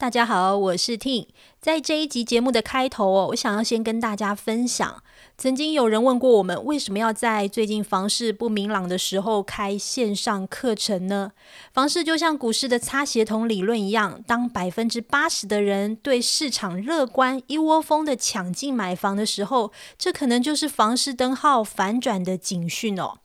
[0.00, 1.26] 大家好，我是 Ting。
[1.60, 5.02] 在这一集节目的开头哦，我想要先跟大家分享，
[5.36, 11.32] 曾经有人问过我们，为什么要在最近房市不明朗的时候开线上课程呢？
[11.74, 23.18] 房市就像股市的擦鞋童理论一样，当百分之八十的人对市场乐观，一窝蜂的抢进买房的时候，这可能就是房市灯号反转的警讯哦。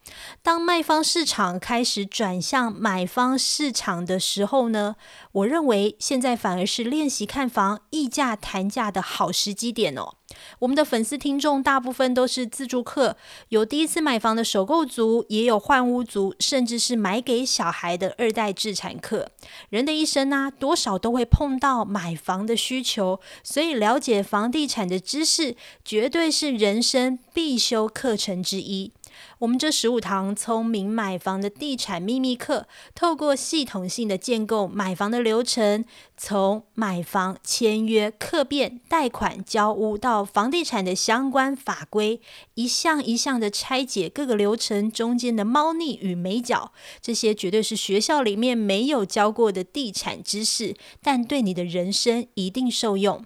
[0.44, 4.98] 当卖方市场开始转向买方市场的时候呢，
[5.32, 10.14] 我认为现在反而是练习看房、议价谈价的好时机点哦。
[10.60, 13.18] 我们的粉丝听众大部分都是自住客，
[13.50, 19.30] 有第一次买房的首购族，也有换屋族，甚至是买给小孩的二代置产客。
[19.70, 28.92] 人的一生啊，多少都会碰到买房的需求，所以了解房地产的知识，绝对是人生必修课程之一。
[29.40, 35.84] 我们这十五堂聪明买房的地产秘密课，透过系统性的建构买房的流程，
[36.16, 42.22] 从买房、签约、客变、贷款、交屋到房地产的相关法规，
[42.54, 53.26] 一项一项的拆解各个流程中间的猫腻与眉角，这些绝对是学校里面没有教过的地产知识，但对你的人生一定受用。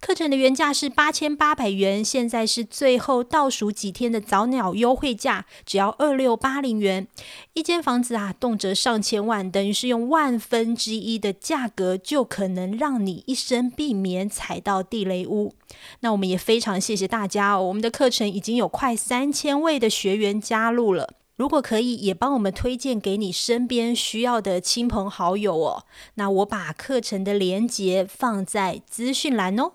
[0.00, 7.06] 课程的原价是八千八百元，现在是最后倒数几天的早鸟优惠价，只要二六八零元。
[7.52, 15.54] 一间房子啊，动辄上千万，等于是用万分之一的价格，就可能让你一生避免踩到地雷屋。
[16.00, 21.14] 那我们也非常谢谢大家哦，我们的课程已经有快三千位的学员加入了。
[21.40, 25.86] 如果可以，也帮我们推荐给你身边需要的亲朋好友哦。
[26.16, 29.72] 那我把课程的连结放在资讯栏哦。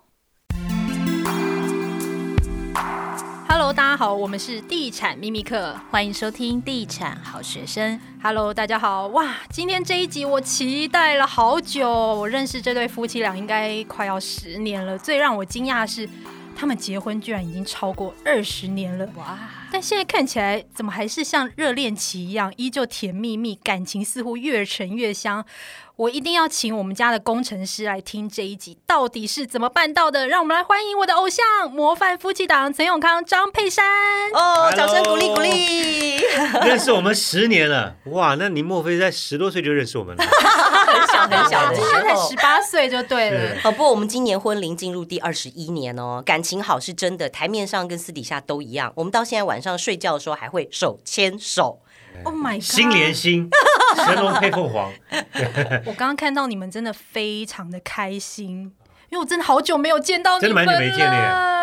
[3.49, 7.99] Hello，大家好，我们是地产秘密课，欢迎收听地产好学生。
[8.21, 14.95] Hello，大家好，哇，今天这一集我期待了好久，我认识这对夫妻俩应该快要十年了。
[14.95, 16.07] 最让我惊讶的是，
[16.55, 19.39] 他们结婚居然已经超过二十年了，哇！
[19.75, 25.45] 但现在看起来怎么还是像热恋期一样，依旧甜蜜蜜，感情似乎越沉越香。
[25.97, 30.29] 我一定要请我们家的工程师来听这一集，到底是怎么办到的？
[30.29, 33.85] 让我们来欢迎我的偶像模范夫妻档陈永康、张佩珊。
[34.33, 36.21] 哦，掌声鼓励鼓励！
[36.65, 38.35] 认识我们十年了，哇！
[38.39, 40.23] 那你莫非在十多岁就认识我们了？
[41.27, 43.55] 很小的时候，他才十八岁就对了。
[43.63, 48.91] 哦，不过我们今年婚龄进入第二十一年哦，感情好是真的，台面上跟私底下都一样。
[48.95, 51.79] 我们到现在晚上睡觉的时候还会手牵手。
[52.23, 52.61] Oh my god！
[52.61, 53.49] 心连心，
[54.05, 54.89] 神龙配凤凰。
[55.85, 58.71] 我刚刚看到你们真的非常的开心，
[59.09, 60.65] 因为我真的好久没有见到你们了。
[60.65, 61.54] 真的蛮久没见了。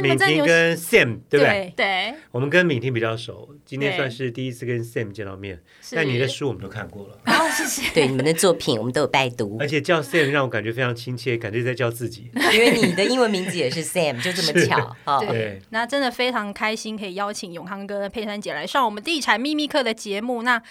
[0.00, 1.72] 敏婷跟 Sam 对不对？
[1.76, 5.60] 对，我们跟敏婷比较熟，今天算是第一次跟 Sam 见到面。
[5.92, 7.92] 但你的书我们都看过了，哦，谢谢。
[7.92, 12.30] 对，你们的作品我们都有拜读，而且叫 Sam 让我感觉非常亲切，感觉在叫自己。
[12.52, 14.96] 因为你的英文名字也是 Sam，就这么巧。
[15.04, 20.42] 哦，对，那真的非常开心，可以邀请永康哥、佩珊姐来上我们地产秘密课的节目。
[20.42, 20.62] 那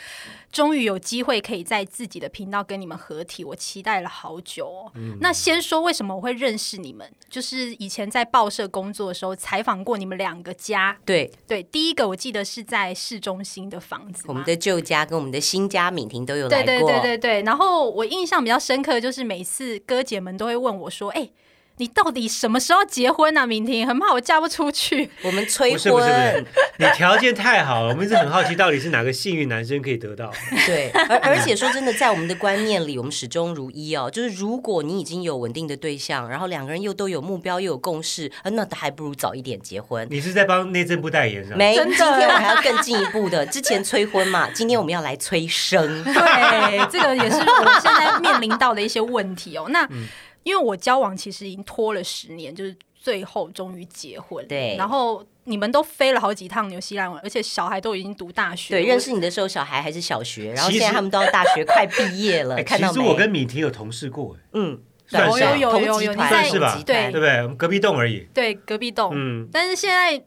[0.51, 4.91] 终于有机会可以在自己的频道跟你们合体，我期待了好久哦。
[4.95, 10.97] 嗯，那先说为什么我会认识你们，就是以前在报社工作的时候采访过你们两个家。
[11.05, 16.65] 对对，第一个我记得是在市中心的房子，我们的旧家跟我们的新家，敏婷都有来过。
[16.65, 17.41] 对对对对对。
[17.43, 21.33] 然后我印象比较深刻的就是每次哥姐们都会问我说：“哎、欸。”
[21.79, 23.45] 你到底什么时候结婚啊？
[23.45, 25.77] 明婷很怕我嫁不出去， 我们催婚。
[25.77, 26.45] 不是不是不是，
[26.77, 30.29] 你条件太好了，我们一直很好奇，到底是哪个幸运男生可以得到？
[30.65, 40.05] 对，而而且说真的，在我们的观念里，我们始终如一哦，就是如果你已经有稳定的对象，然后两个人又都有目标又有共识，那还不如早一点结婚。
[40.11, 41.55] 你是在帮内政部代言是吧？
[41.55, 46.03] 没，今天我还要更进一步的，之前催婚嘛，今天我们要来催生。
[46.03, 49.67] 对，这个也是我们现在面临到的一些问题哦。
[49.69, 49.85] 那。
[49.91, 50.05] 嗯
[50.49, 54.43] 因为我交往其实已经拖了十年，就是最后终于结婚。
[54.47, 58.73] 对，然后你们都飞了好几趟纽西兰，而且小孩都已经读大学。
[58.73, 62.55] 对，认识你的时候小孩还是小学，然后现在他们都要大学快毕业了。
[62.63, 62.93] 看到没？
[62.95, 66.81] 其实我跟敏婷有同事过，嗯，算是有有有有，算是吧？
[66.83, 67.43] 对对不对？
[67.43, 68.27] 我们隔壁栋而已。
[68.33, 69.11] 对，隔壁栋。
[69.13, 70.23] 嗯，但是现在。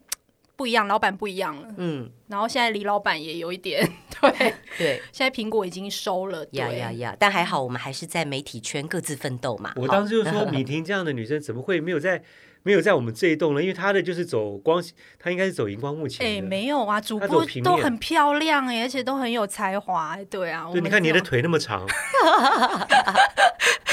[0.54, 1.68] 不一样，老板不一样了。
[1.78, 3.86] 嗯，然后现在李老板也有一点，
[4.18, 5.02] 对对。
[5.12, 7.14] 现在苹果已经收了，呀呀呀！
[7.18, 9.74] 但还好，我们还是在媒体圈各自奋斗嘛。
[9.76, 12.22] 我当时就说，米婷这样的女生怎么会没有在
[12.62, 13.60] 没有在我们这一栋呢？
[13.60, 14.82] 因为她的就是走光，
[15.18, 16.26] 她应该是走荧光幕前。
[16.26, 17.28] 哎，没有啊，主播
[17.62, 20.16] 都很漂亮哎，而且都很有才华。
[20.30, 21.86] 对啊，对，你看你的腿那么长。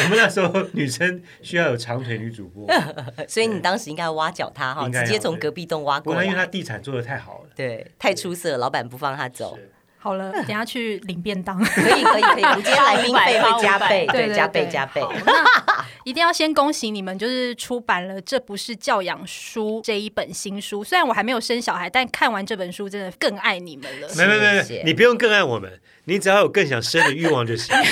[0.09, 2.67] 我们那时候女生需要有长腿女主播，
[3.29, 6.23] 所以你当时应该挖角她哈，直接从隔壁洞挖过来。
[6.23, 9.57] 因为她地产做的太好了，对，太出色，老板不放她走。
[10.01, 11.61] 好了，等下去领便当。
[11.61, 15.01] 可以可以可以， 今天来宾费会加倍，对，加倍加倍。
[15.25, 20.83] 那一定要先恭喜你们，就是出版了《这不是教养书》这一本新书。
[20.83, 24.07] 虽然我还没有生小孩，但看完这本书，真的更爱你们了。
[24.15, 27.75] 没没没没，你不用更爱我们，你只要有更想生的欲望就行。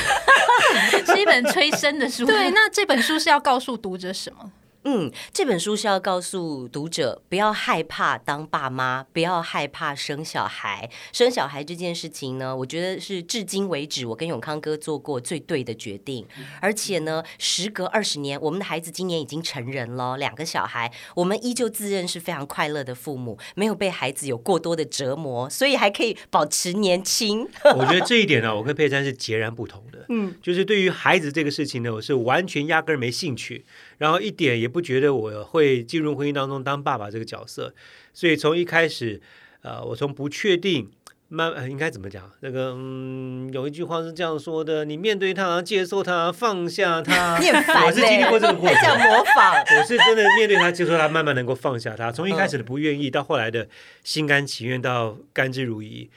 [1.05, 2.25] 是一本催生的书。
[2.25, 4.51] 对，那这本书是要告诉读者什么？
[4.89, 10.89] 嗯，这本书是要告诉读者，不要害怕当爸妈，不要害怕生小孩。
[11.11, 16.25] 生小孩这件事情呢，我觉得是至今为止我跟永康哥做过最对的决定。
[16.61, 27.45] 而且呢，时隔二十年，我们的孩子今年已经成人了，两个小孩，我们依旧自认是非常快乐的父母，没有被孩子有过多的折磨，所以还可以保持年轻。
[27.75, 30.05] 我觉得这一点呢，我跟佩珊是截然不同的。
[30.07, 33.65] 嗯，就是对于孩子这个事情呢，我是完全压根儿没兴趣。
[33.97, 37.73] 然后一点也不觉得我会进入婚姻当中当爸爸这个角色，
[38.13, 39.19] 所以从一开始，
[39.61, 40.91] 呃，我从不确定，
[41.29, 42.31] 慢应该怎么讲？
[42.41, 47.39] 那个，嗯，有一句话是这样说的：你面对他，接受他，放下他。
[47.39, 48.79] 你很烦，我是经历过这个过程。
[48.81, 52.11] 想模仿，我是真的面对他，接受他，慢慢能够放下他。
[52.11, 53.67] 从一开始的不愿意，到后来的
[54.03, 56.07] 心甘情愿，到甘之如饴。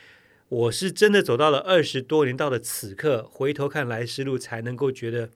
[0.51, 5.31] 我是真的走到了二十多年，到了此刻，回头看来时路，才能够觉得。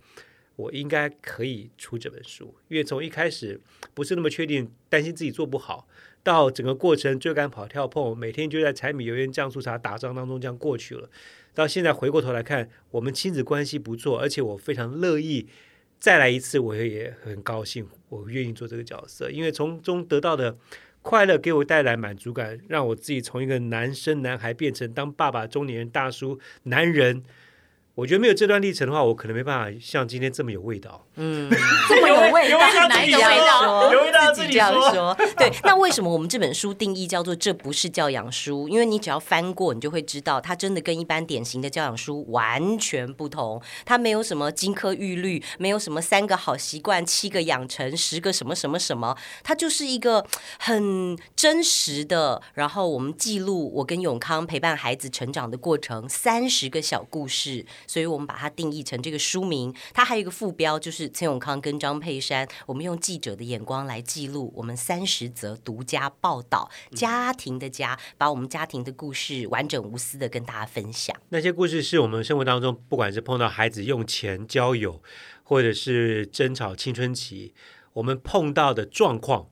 [0.57, 3.61] 我应该可以出这本书，因为从一开始
[3.93, 5.89] 不是那么确定，担心自己做不好，
[6.23, 11.11] 到整个过程追赶跑跳碰，每天就在柴米油盐酱醋茶打仗当中这样过去了。
[11.55, 15.49] 到现在回过头来看，我们亲子关系不错，而且我非常乐意
[15.99, 20.57] 再来一次，我也很高兴，我愿意做这个角色，因为从中得到的
[21.03, 27.25] 快乐给我带来满足感，让我自己从一个男生男孩变成当爸爸中年大叔男人。
[27.95, 31.07] 我觉得没有这段历程的话，我可能没办法像今天这么有味道。
[31.15, 31.49] 嗯，
[31.89, 32.59] 这么有味道，
[32.89, 33.93] 哪一个味道？
[33.93, 35.17] 有味道自己这样说。
[35.39, 38.67] 对，那为什么我们这本书定义叫做“这不是教养书”？
[38.69, 43.63] 因为你只要翻过，你就会知道，它真的跟一般典型的教养书完全不同。
[43.85, 50.27] 它没有什么金科玉律，没有什么三个好习惯、七个养成、十个什么什么什么，它就是一个
[50.59, 52.43] 很真实的。
[52.55, 57.65] 然后我们记录我跟永康陪伴孩子成长的过程，三十个小故事。
[57.87, 71.15] 所以我们把它定义成这个书名，它还有一个副标，就是陈永康跟张佩珊，我们用记者的眼光来记录我们三十则独家报道，家庭的家，把我们家庭的故事完整无私的跟大家分享。
[71.29, 75.03] 那些故事是我们生活当中，不管是碰到孩子用钱交友，
[75.43, 77.55] 或者是争吵青春期，
[77.95, 79.49] 我们碰到的状况，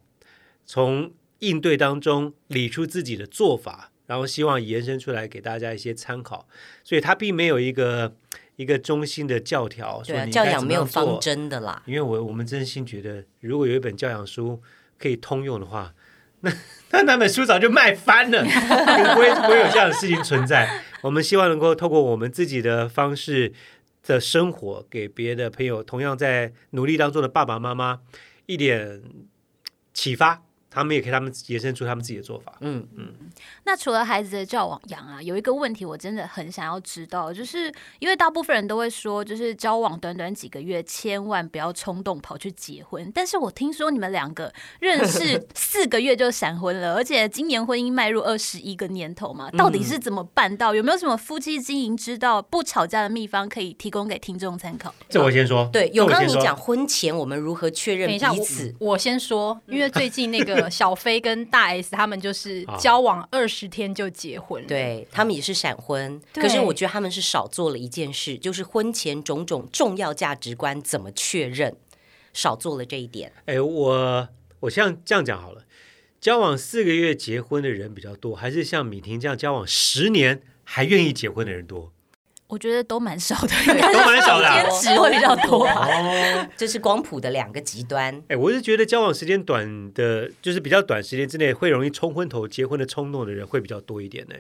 [0.65, 3.91] 从应对当中理出自己的做法。
[4.07, 6.47] 然后希望延伸出来给大家一些参考，
[6.85, 8.15] 所以它并没有一个
[8.57, 11.83] 一个中心的教条，对啊，教养没有方针的啦。
[11.87, 14.61] 因为我我们真心觉得，如果有一本教养书
[14.99, 15.95] 可以通用的话，
[16.41, 16.53] 那
[16.91, 20.83] 那那本书早就卖翻了，不会不会有这样的事情存在。
[21.01, 23.53] 我们希望能够透过我们自己的方式
[24.07, 28.01] 的生活，给别的朋友同样在努力当中的爸爸妈妈
[28.47, 29.03] 一点
[29.95, 30.43] 启发。
[30.73, 32.55] 他们也可以，他们延伸出他们自己的做法。
[32.61, 33.13] 嗯嗯。
[33.65, 43.11] 那除了孩子的教养啊，有一个问题我真的很想要知道，就是因为大部分人都会说，就是交往短短几个月，千万不要冲动跑去结婚。
[43.15, 50.75] 但是我听说你们两个认识 四个月就闪婚了，而且今年婚姻迈入二十一个年头嘛，到底是怎么办到？
[50.75, 54.95] 有没有什么夫妻经营之道、不吵架的秘方可以提供给听众参考？
[55.11, 55.69] 这我先说。
[55.71, 58.75] 对，有刚刚你讲婚前我们如何确认彼此？
[58.79, 60.62] 我，我先说，因为最近那个。
[60.71, 71.77] 小飞跟大 S 他们就是交往二十天就结婚了，对，他们也是闪婚，可是我觉得他们是少做了一件事，就是婚前种种重要价值观怎么确认，
[72.33, 73.33] 少做了这一点。
[73.47, 74.29] 哎，我
[74.61, 75.65] 我像这样讲好了，
[76.21, 81.93] 交往四个月结婚的人比较多，还是像米婷这样交往十年还愿意结婚的人多？
[82.53, 85.67] 我觉得都蛮少的，都蛮少的， 坚持会比较多。
[85.67, 88.23] 哦， 这是光谱的两个极端。
[88.29, 94.35] 哎，我是觉得交往时间短的，就是比较短时间之内会容易冲昏头、结婚的冲动的人会比较多一点呢。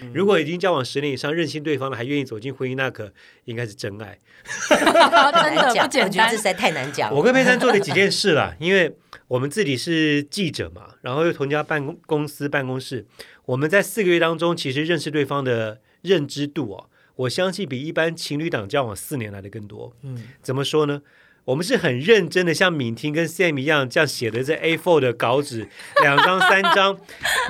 [0.00, 3.12] 嗯、 如果已经交往十年以上，认清对方了，还愿意走进婚姻，那可
[3.44, 4.18] 应该是真爱。
[4.70, 4.78] 真
[5.54, 7.14] 的不简单，我觉得这实在太难讲。
[7.14, 8.96] 我跟佩珊做了几件事了，因为
[9.26, 13.04] 我们自己是记者嘛，然后又同家办公公司办公室，
[13.44, 16.88] 我们在四个月当中，其实认识对方的认知度哦。
[17.18, 19.92] 我相信比一般情侣档交往四年来的更多。
[20.02, 21.02] 嗯，怎么说呢？
[21.46, 25.66] 我们是很认真的，像敏婷跟 Sam 一样，这样写的这 A4 的稿纸，
[26.02, 26.96] 两张三张。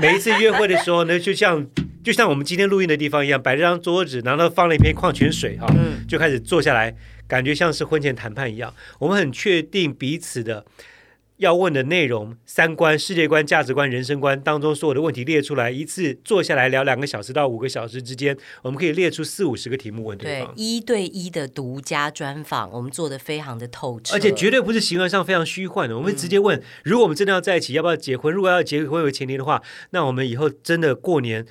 [0.01, 1.67] 每一次约会的时候呢，就像
[2.03, 5.67] 就像我们今天录音的地方一样，摆了张桌子，然后放了一瓶矿泉水，哈，
[6.09, 6.95] 就开始坐下来，
[7.27, 8.73] 感觉像是婚前谈判一样。
[9.01, 10.65] 我们很确定彼此的
[11.39, 20.53] 要问的内容、三观、世界观、价值观、人生观当中所有的问题列出来，一次坐下来聊两个小时到五个小时之间，我们可以列出四五十个题目问对方。
[20.55, 25.97] 对，一对一的独家专访，我们做的非常的透彻，而且绝对不是形而上非常虚幻的。
[25.97, 28.35] 我们直接问：嗯、如果我们真的要在一起，要不要结婚？
[28.35, 31.47] 如果要结婚为前提的话，那我们以后真的过年。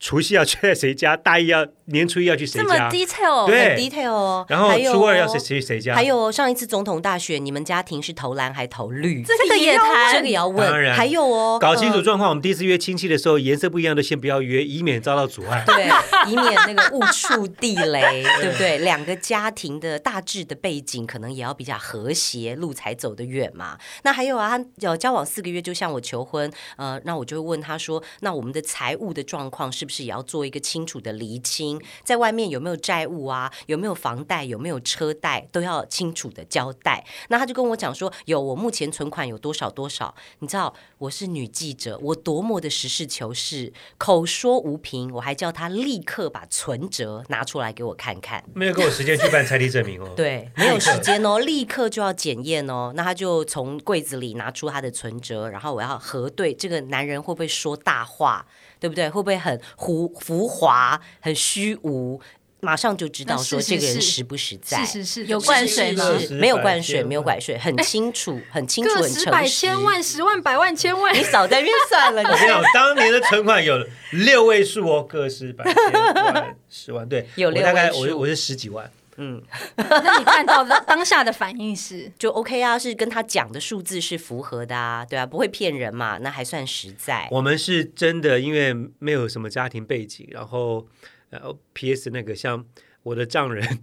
[0.00, 1.14] 除夕要去在谁家？
[1.14, 2.66] 大一要年初一要去谁家？
[2.66, 4.46] 这么 detail，对 detail 哦。
[4.48, 5.94] 然后初二要谁谁谁家？
[5.94, 9.22] 还有上一次总统大选，你们家庭是投蓝还投绿？
[9.22, 10.94] 这个也谈，这个也要问。
[10.94, 12.30] 还有哦，搞清楚状况。
[12.30, 15.62] 我们第一次约亲戚的时候，颜色不一样的先不要约，以免遭到阻碍。
[15.66, 15.86] 对，
[16.30, 18.78] 以免那个误触地雷， 对不对？
[18.78, 23.76] 两个家庭的大致的背景可能也要比较和谐，路才走得远嘛。
[24.04, 30.60] 那还有啊，他要交往四个月就向我求婚，呃，那我就会问他说，那我们的财务的状况是不是也要做一个？
[30.60, 33.50] 清楚的厘清，在外面有没有债务啊？
[33.66, 34.44] 有没有房贷？
[34.44, 35.48] 有没有车贷？
[35.50, 37.04] 都要清楚的交代。
[37.28, 40.14] 那他就跟我讲说，有我目前存款有多少多少。
[40.40, 45.12] 你知道我是女记者，我多么的实事求是，口说无凭。
[45.12, 48.44] 我还叫他立刻把存折拿出来给我看看。
[48.54, 50.08] 没有给我时间去办财力证明哦。
[50.14, 52.92] 对，没有时间哦，立刻就要检验哦。
[52.94, 58.46] 那他就从柜子里拿出他的存折，然后我要核对这个男人会不会说大话。
[58.80, 59.08] 对不对？
[59.08, 62.20] 会不会很浮浮华、很虚无？
[62.62, 64.84] 马上就知道说这个人实不实在。
[64.84, 66.04] 是是是，有灌水吗？
[66.32, 69.14] 没有灌水，没有灌水，很清楚，很清楚，很诚实。
[69.14, 72.22] 个十百千万、十万、百万、千万，你少在那边算了。
[72.22, 77.70] 我跟你讲，当年的存款有六位数哦，个十百千万、十万，对，有六位数。
[77.70, 78.90] 我大概我我是十几万。
[79.22, 79.42] 嗯，
[79.76, 87.28] 那你看到的当下的反应是 就 OK 啊，是跟他讲的数字是符合的啊，对啊，不会骗人嘛，那还算实在。
[87.30, 90.88] 我们是真的，因为没有什么家庭背景，然后
[91.28, 92.64] 然后 PS 那个像
[93.02, 93.78] 我的丈人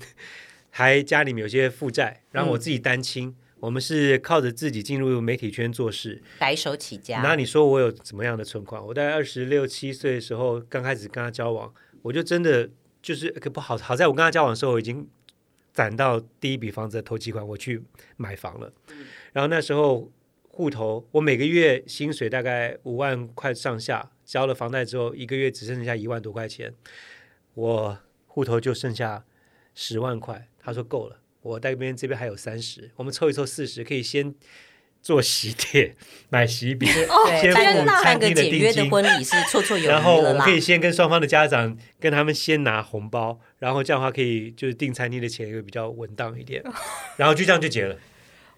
[0.71, 7.21] 还家里面有些负债，然后我自己单亲，嗯、我们是靠着自己进入媒体圈做事，白手起家。
[7.21, 8.83] 那你说我有怎么样的存款？
[8.83, 12.67] 我大概二十六七岁的时候刚开始跟他交往，我就真的
[13.03, 15.07] 就是可不好，好在我跟他交往的时候我已经。
[15.77, 17.83] 攒到第一笔房子的头期款，我去
[18.15, 18.73] 买房了。
[19.31, 20.11] 然后那时候
[20.47, 26.73] 户头，我每个月薪水大概五万块上下，交了房贷之后，一个月只剩下一万多块钱，
[27.53, 29.23] 我户头就剩下
[29.75, 30.47] 十万块。
[30.57, 34.33] 他说够了，我那边这边还有三十，我们凑一凑四十，可以先。
[35.07, 35.95] 做喜帖，
[36.27, 36.85] 买喜饼，
[37.39, 38.91] 先付餐厅的定金。
[38.91, 46.61] 婚礼是绰绰有余，然后我们可以先跟双方的家长，跟他们先拿红包，然后这样的话可以就是订餐厅的钱会比较稳当一点，
[47.15, 47.95] 然后就这样就结了。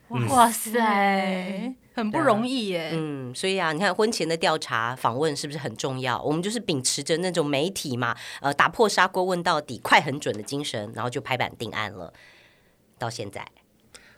[0.08, 2.90] 哇塞，很不容易耶。
[2.94, 6.20] 嗯，所以啊，你看婚前的调查访问是不是很重要？
[6.20, 12.12] 我们就是秉持着那种媒体嘛，呃，打破砂锅问到底，快很准的精神，然后就拍板定案了。
[12.98, 13.46] 到现在。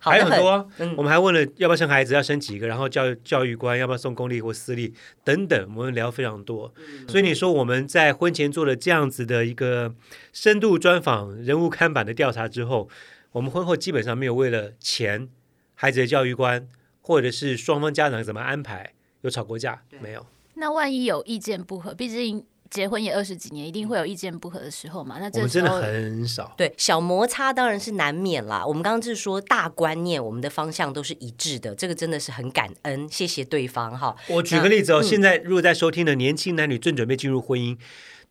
[0.03, 4.93] 还有很多，嗯、我们还问了要不要生孩子，要生几个，然后教教育观要不要送公立或私立
[5.23, 6.73] 等等，我们聊非常多。
[6.77, 9.93] 嗯、所以你说我们在婚前做了这样子的一个
[10.33, 12.89] 深度专访、人物看板的调查之后，
[13.31, 15.29] 我们婚后基本上没有为了钱、
[15.75, 16.67] 孩子的教育观，
[17.01, 20.25] 或者是双方家长怎么安排有吵过架，没有。
[20.55, 22.43] 那万一有意见不合，毕竟。
[22.71, 25.17] 结婚也二十几年，一定会有意见不合的时候嘛？
[25.19, 26.53] 那这我们真的很少。
[26.57, 28.65] 对，小摩擦当然是难免啦。
[28.65, 34.15] 我们刚刚就是说大观念，我们的方向都是一致的，这个真的是很感恩，谢谢对方哈。
[34.29, 37.77] 我举个例子哦，那现在如果在收听的年轻男女正准备进入婚姻，嗯、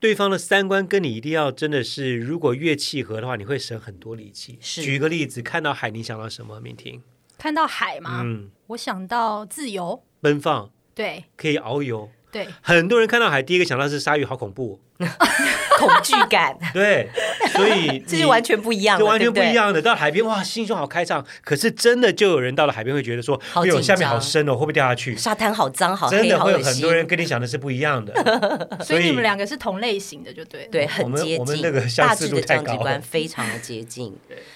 [0.00, 4.58] 对方的三观跟你一定要真的是，如果越契合的话，你会省很多力气。
[4.62, 6.58] 是举个例子，看到海，你想到什么？
[6.60, 7.02] 明婷，
[7.36, 8.22] 看到海吗？
[8.24, 12.08] 嗯，我想到自由、奔放，对，可以遨游。
[12.30, 14.78] 对，很多人看到海，第一个想到是鲨鱼，好恐怖。
[15.78, 17.08] 恐惧感， 对，
[17.52, 19.80] 所以 这是完全不一样的，完全不一样的。
[19.80, 21.24] 到海边，哇，心胸好开敞。
[21.42, 25.16] 可是真的就有人到了海边会觉得说，哎呦，下面好深哦，会不会掉下去？
[25.16, 28.78] 沙滩好脏，好黑，真的会有很多人跟你想的是不一样的。
[28.84, 31.62] 所以你们两个是同类型的，就对，对，很接近，
[31.96, 34.14] 大致的价值观非常的接近。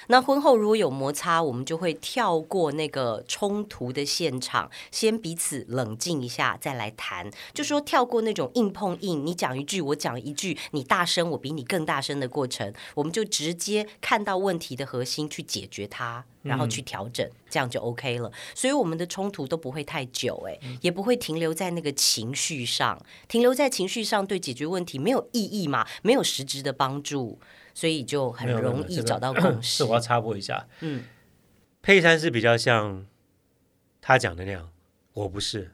[0.09, 7.31] 那婚后如果有摩擦，我们就会跳过那个冲突的现场，先彼此冷静一下，再来谈。
[7.55, 18.31] 就说跳过那种硬碰硬，你讲一句，我讲一句，你大声，我比你更大声的过程，我们就直接看到问题的核心去解决它，然后去调整，嗯、这样就 OK 了。
[18.55, 27.39] 所以我们的冲突都不会太久，哎，也不会停留在那个情绪上，停留在情绪上对解决问题没有意义嘛，没有实质的帮助，
[27.73, 29.79] 所以就很容易找到 共识。
[29.79, 31.05] 是我要插播一下，嗯，
[31.81, 33.07] 佩珊是比较像
[34.01, 34.71] 他讲的那样，
[35.13, 35.73] 我不是，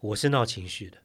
[0.00, 0.98] 我是闹情绪的。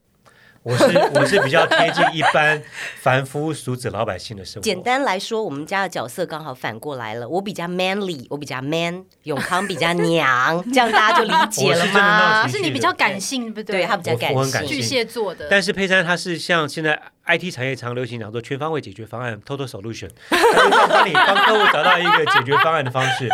[0.64, 0.84] 我是
[1.16, 2.62] 我是比较贴近一般
[2.98, 4.62] 凡夫俗子老百姓的生活。
[4.62, 12.48] 简单来说，我们家的角色刚好反过来了，我比较 manly，我比较 man，永康比较娘， 这样大家就理解了吗？
[12.48, 13.82] 是，是你比较感性，对不对？
[13.82, 15.48] 对，他比较感性，巨蟹座的。
[15.50, 23.28] 但是佩珊她是像现在 IT 产业常流行讲说全方位解决方案 （total solution）， 他就帮你帮客户找到一个解决方案的方式。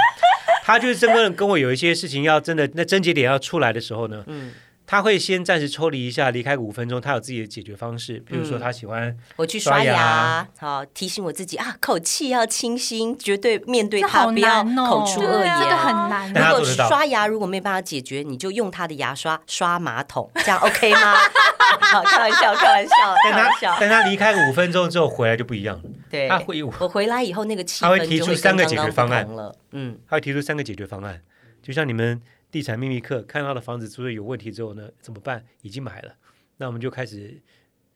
[0.63, 4.53] 他就是真的跟我有一些事情要真的那症结点要出来的时候呢，嗯。
[4.89, 7.01] 他会先暂时抽离一下，离开五分钟。
[7.01, 16.33] 他有自己的解决方式，比如说他喜欢我去刷牙，好提醒我自己啊，口气要清新，绝对面对他不要口出恶言，这个很难。
[16.33, 21.15] 如果刷牙如果没办法解决，你就用他的牙刷刷马桶，这样 OK 吗？
[21.91, 23.75] 好，开玩笑，开玩笑，开玩笑。
[23.81, 25.83] 但他离开五分钟之后回来就不一样了。
[26.09, 29.53] 对，他会我回来以后那个气氛他会提出三个解决方案了。
[29.73, 31.19] 嗯，他会提出三个解决方案，
[31.61, 32.21] 就像你们。
[32.49, 35.45] 地产秘密课看到的房子租的有问题之后呢，怎么办？
[35.61, 36.15] 已经买了，
[36.57, 37.41] 那我们就开始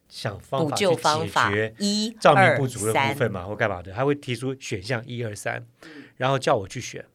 [0.10, 3.92] 想方法去解决一照明不足的部分嘛，或干嘛的？
[3.94, 5.66] 他会提出选项一二三，
[6.18, 7.06] 然后叫我去选。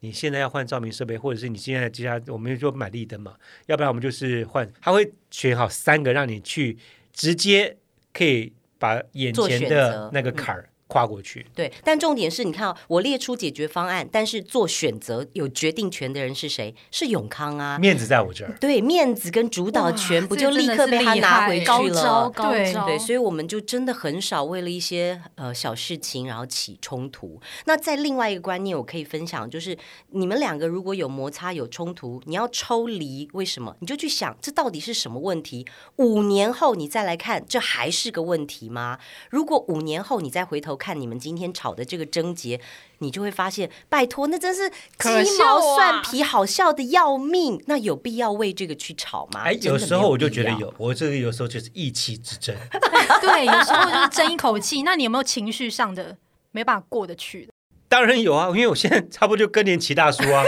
[0.00, 3.34] 你现在要换照明设备，或者是你现在接下来我们就买立灯嘛，
[3.66, 4.70] 要不然我们就是换。
[4.80, 6.78] 他会选好三个，让你去
[7.12, 7.76] 直接
[8.12, 10.70] 可以把眼前的那个坎儿。
[10.88, 16.74] 跨过去，对，但重点是你看哦，我列出解决方案，但是做选择有决定权的人是谁？
[16.90, 21.66] 是永康啊，面子在我这儿，对，面子跟主导权不就立刻被他拿回去了？
[21.66, 27.38] 高招，高招，对对，所以我们就真的很少为了一些呃小事情然后起冲突。
[27.66, 29.76] 那在另外一个观念，我可以分享，就是
[30.12, 33.76] 你们两个如果有摩擦有冲突，你要抽离，为什么？
[33.80, 35.66] 你就去想这到底是什么问题？
[35.96, 38.98] 五年后你再来看，这还是个问题吗？
[39.28, 40.77] 如果五年后你再回头。
[40.78, 42.60] 看你们今天吵的这个症结，
[42.98, 47.56] 你就会发现，拜托，那真是鸡毛蒜皮，好笑的要命。
[47.56, 49.42] 啊、那有必要为这个去吵吗？
[49.44, 52.56] 哎，有时候我就觉得有，我这个有时候就是意气之争。
[53.20, 54.82] 对，有时候就是争一口气。
[54.82, 56.16] 那你有没有情绪上的
[56.52, 57.52] 没办法过得去的？
[57.88, 60.44] 当然有啊，因为我现在差不多就更年期大叔啊，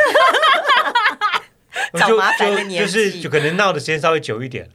[1.99, 4.71] 找麻烦的年纪，就是就可能闹的时间稍微久一点，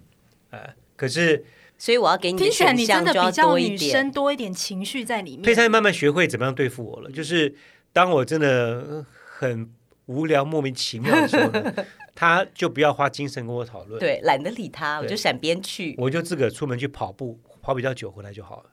[0.51, 0.59] 呃、
[0.95, 1.45] 可是。
[1.77, 5.41] 所以我要给你听起来你真的比较女生多一点情绪在里面。
[5.41, 7.53] 佩珊慢慢学会怎么样对付我了，就是
[7.91, 9.05] 当我真的
[9.37, 9.69] 很
[10.05, 11.73] 无聊、莫名其妙的时候呢，
[12.15, 18.69] 他就不要花精神跟我讨论，对，懒得理他，我就闪边去，我就自个儿出门去跑步，跑比较久回来就好了。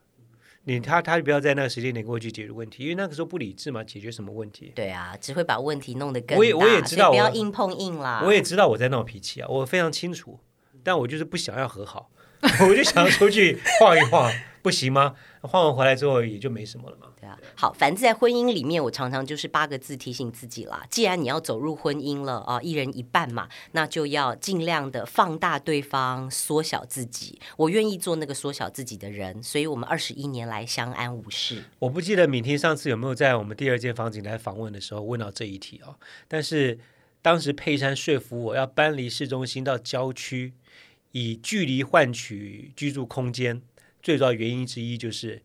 [0.64, 4.70] 你他他就不要在那个时间点跟我去解决问题，因为那个时候不理智嘛，解决什么问题？
[4.76, 6.36] 对啊，只会把问题弄得更大。
[6.36, 8.22] 我也我也知道，不要硬碰硬啦。
[8.24, 10.38] 我也知道我在闹脾气啊，我非常清楚，
[10.84, 12.10] 但我就是不想要和好。
[12.68, 15.14] 我就想出去晃一晃，不行吗？
[15.42, 17.08] 晃完回来之后也就没什么了嘛。
[17.20, 20.84] 对啊，好，反正在婚姻里面，我常常就是八个字提醒自己啦。
[20.88, 27.40] 既然你要走入婚姻了啊，一人一半嘛，那就要尽量的放大对方，缩小自己。
[27.56, 31.64] 我愿意做那个缩小自己的人，所以我们二十一年来相安无事。
[31.80, 35.96] 我不记得敏婷上次有没有在我们第二间房景来访问的时候问到这一题哦。
[36.28, 36.78] 但是
[37.20, 40.52] 当时佩珊说服我要搬离市中心到郊区。
[41.12, 43.62] 以距离换取居住空间，
[44.02, 45.42] 最主要原因之一就是，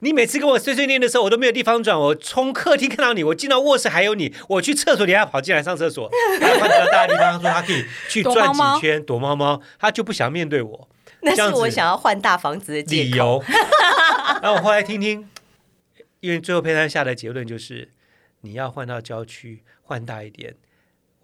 [0.00, 1.98] 你每次跟我碎碎念的时候，我都没有地方转。
[1.98, 6.10] 我从客厅看到你，我进到卧室还有你，我去厕所你还跑进来上厕所。
[6.40, 10.88] 他换到大的地方，他说他可以去转几圈躲猫猫，他就不想面对我。
[11.22, 13.42] 那是我想要换大房子的理由。
[14.42, 15.28] 然后我后来听听，
[16.20, 17.90] 因为最后佩珊下的结论就是，
[18.42, 20.54] 你要换到郊区，换大一点。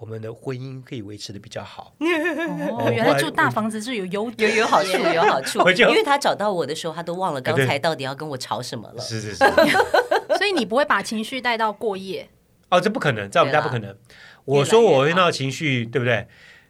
[0.03, 1.95] 我们的婚姻可以维持的比较好。
[2.03, 5.61] 哦，原来住大房子是有优有有好处，有好处。
[5.79, 9.01] 因为他找到我的时候，他都忘了刚才到底要跟我吵什么了。
[9.01, 9.37] 是 是是。
[10.37, 12.29] 所以你不会把情绪带到过夜？
[12.69, 13.97] 哦，这不可能，在我们家不可能。
[14.45, 16.27] 我说我会闹情绪，对不对？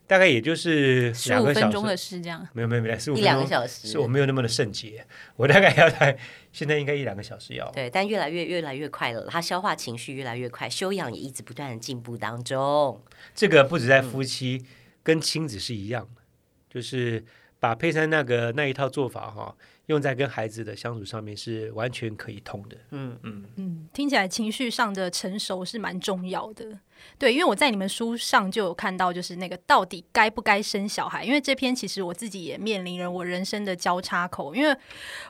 [0.06, 1.60] 大概也就是两个小时。
[1.60, 2.46] 十五分钟的事，这样。
[2.52, 3.22] 没有没有没有，十五分钟。
[3.22, 3.88] 一两个小时。
[3.88, 6.18] 是我没有那么的圣洁，我大概要在。
[6.52, 9.26] 现在应该一两个小时要对，但越来越越来越快了。
[9.26, 13.02] 他消化情绪越来越快，修养也一直不断的进步当中。
[13.34, 14.66] 这个不止在夫妻，嗯、
[15.02, 16.20] 跟亲子是一样的，
[16.68, 17.24] 就是
[17.58, 22.76] 把佩珊那个那一套做法哈，用在跟孩子的相处上面是完全可以通的。
[22.90, 26.78] 嗯嗯嗯，听起来情绪上的成熟是蛮重要的。
[27.18, 31.24] 对，因为我在你们书上就有看到，就是那个到底该不该生小孩？
[31.24, 34.76] 因为这篇其实我自己也面临了我人生的交叉口，因为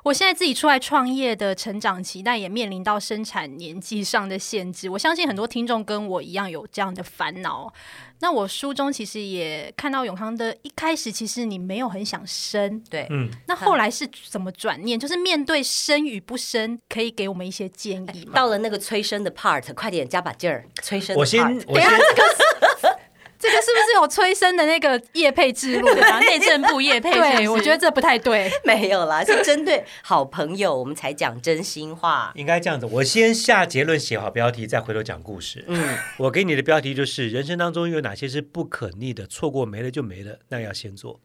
[0.02, 4.88] 我现在自己出来创业的成长期，但也面临到生产年纪上的限制。
[4.88, 7.72] 我相信很多听众跟我一样有这样的烦恼。
[8.20, 13.28] 那我书中其实也看到永康的一开始，其实你没有很想生，对，嗯。
[13.48, 14.98] 那后来是怎么转念？
[14.98, 18.32] 就是面对生与不生，可以给我们一些建议吗？
[18.32, 21.16] 到了那个催生的 part，快点加把劲儿，催生。
[21.16, 21.42] 我先。
[21.66, 22.88] 等一下，这个是
[23.42, 27.12] 这个是不是有催生的那个叶配之路啊， 内政部叶配。
[27.12, 28.48] 对，我觉得这不太对。
[28.64, 32.32] 没有啦，是针对好朋友，我们才讲真心话。
[32.36, 35.64] 应该这样子，我先下结论，写好标题，再回头讲故事。
[35.66, 41.20] 嗯，我给你的标题就是：人生当中有哪些是不可逆的，错过没了就没了，那要先做。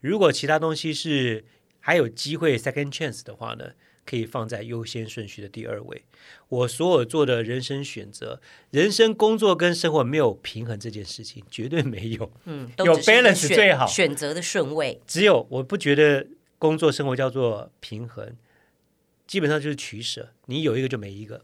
[0.00, 1.44] 如果其他东西是
[1.78, 3.66] 还有机会 second chance 的话呢？
[4.04, 6.04] 可以放在优先顺序的第二位。
[6.48, 12.32] 我所有做的人生选择，人生、工作跟生活没有平衡这件事情，绝对没有。
[12.44, 13.86] 嗯， 有 balance 最好。
[13.86, 16.26] 选择的顺位，只有我不觉得
[16.58, 18.34] 工作生活叫做平衡，
[19.26, 20.30] 基本上就是取舍。
[20.46, 21.42] 你有一个就没一个，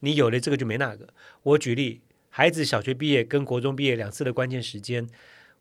[0.00, 1.08] 你有了这个就没那个。
[1.42, 5.08] 我举例，孩子小学毕业跟国中毕业两次的关键时间，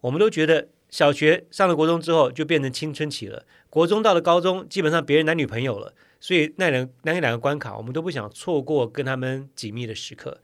[0.02, 0.68] 我们都觉得。
[0.92, 3.46] 小学上了国中之后，就变成青春期了。
[3.70, 10.42] 国中到了高中，基本上别人男女朋友了，所以那两那两个关卡，我们都不想错过跟他们紧密的时刻。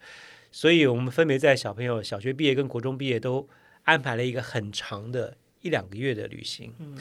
[0.51, 3.47] 所以我们分别在小朋友小学毕业跟国中毕业都
[3.83, 6.97] 安排了一个很长的一两个月的旅行，嗯，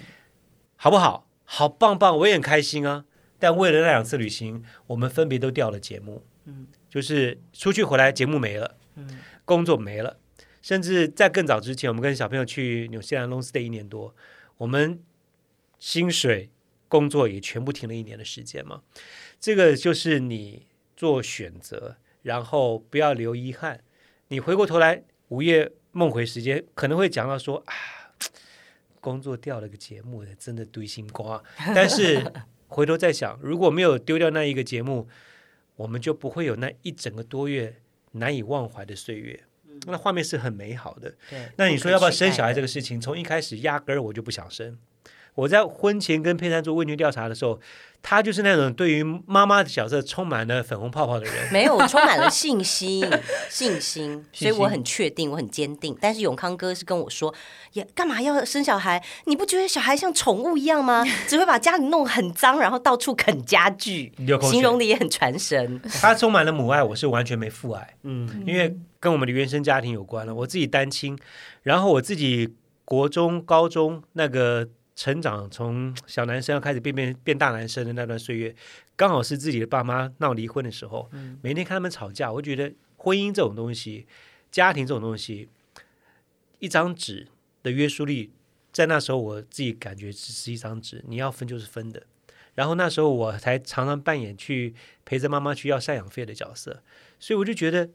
[0.76, 1.28] 好不好？
[1.44, 3.04] 好棒棒，我也很开心啊。
[3.38, 10.18] 但为了那两次旅行，我们分别都掉了节目，嗯，就是出去回来节目没了，嗯，工作没了。
[10.60, 14.14] 甚至在更早之前，我们跟小朋友去纽西兰 long stay 一年多，
[14.56, 15.00] 我们
[15.78, 16.50] 薪水、
[16.88, 18.82] 工作也全部停了一年的时间嘛。
[19.40, 23.80] 这个就是你做选择，然后不要留遗憾。
[24.28, 27.74] 你回过头来午夜梦回时间，可能会讲到说啊，
[29.00, 31.42] 工作掉了个节目，真的堆心瓜。
[31.74, 32.32] 但是
[32.68, 35.08] 回头再想，如果没有丢掉那一个节目，
[35.76, 37.76] 我们就不会有那一整个多月
[38.12, 39.44] 难以忘怀的岁月。
[39.86, 41.14] 那画面是很美好的。
[41.28, 44.78] 对，那你说要不要生小孩这个事情，从一开始压根儿我就不想生。
[45.36, 47.60] 我在婚前跟佩珊做问卷调查的时候，
[48.02, 51.52] 他就是那种对于妈妈的角色充满了粉红泡泡的人。
[51.52, 53.06] 没有， 充满了信心，
[53.50, 54.24] 信心。
[54.32, 55.94] 所以我很确定，我很坚定。
[56.00, 57.34] 但是永康哥是跟我说，
[57.74, 59.04] 也干嘛要生小孩？
[59.26, 61.04] 你不觉得小孩像宠物一样吗？
[61.28, 65.78] 只会把家里弄很脏，然后到处啃家具，形容的也很传神。
[66.00, 67.94] 他充满了母爱，我是完全没父爱。
[68.04, 70.34] 嗯，因为跟我们的原生家庭有关了。
[70.34, 71.18] 我自己单亲，
[71.62, 72.54] 然后我自己
[72.86, 74.66] 国中、高中那个。
[74.96, 78.56] 成长从小男生要开始变变变大男生的那段岁月，
[78.96, 81.06] 刚好是自己的爸妈闹离婚的时候。
[81.12, 84.06] 嗯、每天看他们吵架，我觉得婚姻这种东西，
[84.50, 85.50] 家庭这种东西，
[86.60, 87.28] 一张纸
[87.62, 88.32] 的约束力，
[88.72, 92.02] 在那时候我自己感觉只是一张纸，你要分就是分的。
[92.54, 96.82] 然后那时候我才常常扮演去陪着妈妈去要赡养费的角色，
[97.20, 97.90] 所以我就觉得，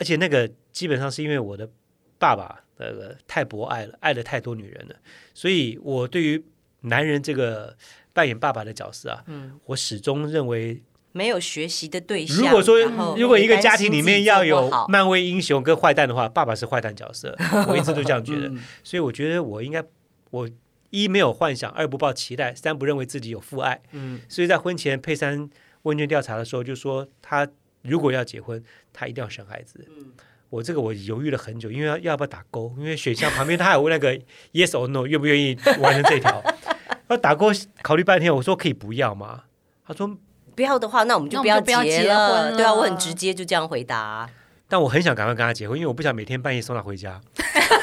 [0.00, 1.70] 而且那个基本上是因为我的
[2.18, 2.63] 爸爸。
[2.76, 4.96] 呃，太博爱了，爱了太多女人了，
[5.32, 6.44] 所以我对于
[6.80, 7.76] 男人这个
[8.12, 10.82] 扮演爸爸的角色啊，嗯，我始终认为
[11.12, 12.36] 没有学习的对象。
[12.36, 12.80] 如果说
[13.16, 17.36] 如果一个家庭里面要有漫威英雄跟坏蛋的话，爸爸是坏蛋角色，
[17.68, 18.48] 我一直都这样觉得。
[18.48, 19.82] 嗯、所以我觉得我应该，
[20.30, 20.50] 我
[20.90, 23.80] 一没有幻想，二不抱期待，三不认为自己有父爱。
[23.92, 25.48] 嗯，所以在婚前佩珊
[25.82, 27.48] 问卷调查的时候就说，他
[27.82, 29.86] 如果要结婚，他一定要生孩子。
[29.96, 30.12] 嗯。
[30.50, 32.72] 我这个我犹豫了很久，因为要要不要打勾？
[32.78, 34.14] 因为选项旁边他还有问那个
[34.52, 36.42] yes or no，愿不愿意完成这条？
[37.08, 37.48] 要打勾，
[37.82, 39.42] 考虑半天，我说可以不要吗？
[39.86, 40.16] 他说
[40.54, 41.82] 不要的话，那我们就不要结了。
[41.82, 44.30] 结了对啊，我很直接就这样回答。
[44.68, 47.20] 但我很想赶快跟他结婚，因为我不想每天半夜送他回家。